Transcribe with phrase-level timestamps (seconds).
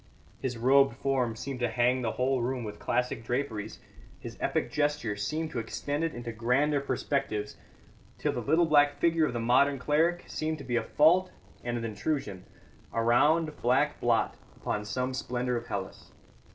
[0.41, 3.77] His robed form seemed to hang the whole room with classic draperies;
[4.19, 7.55] his epic gesture seemed to extend it into grander perspectives,
[8.17, 11.29] till the little black figure of the modern cleric seemed to be a fault
[11.63, 12.45] and an intrusion,
[12.91, 16.11] a round, black blot upon some splendour of Hellas.